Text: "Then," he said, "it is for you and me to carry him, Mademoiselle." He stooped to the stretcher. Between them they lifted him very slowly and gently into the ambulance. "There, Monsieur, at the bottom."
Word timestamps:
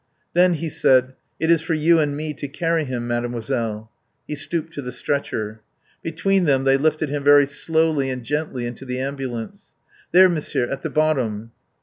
"Then," 0.33 0.55
he 0.55 0.71
said, 0.71 1.13
"it 1.39 1.51
is 1.51 1.61
for 1.61 1.75
you 1.75 1.99
and 1.99 2.17
me 2.17 2.33
to 2.33 2.47
carry 2.47 2.85
him, 2.85 3.05
Mademoiselle." 3.07 3.91
He 4.27 4.33
stooped 4.33 4.73
to 4.73 4.81
the 4.81 4.91
stretcher. 4.91 5.61
Between 6.01 6.45
them 6.45 6.63
they 6.63 6.75
lifted 6.75 7.11
him 7.11 7.23
very 7.23 7.45
slowly 7.45 8.09
and 8.09 8.23
gently 8.23 8.65
into 8.65 8.83
the 8.83 8.97
ambulance. 8.99 9.75
"There, 10.11 10.27
Monsieur, 10.27 10.67
at 10.67 10.81
the 10.81 10.89
bottom." 10.89 11.51